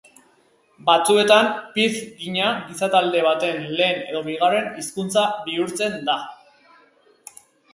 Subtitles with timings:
[0.85, 6.17] Batzuetan pidgina gizatalde baten lehen edo bigarren hizkuntza bihurtzen da.